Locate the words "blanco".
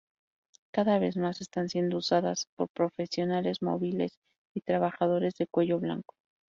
5.79-6.15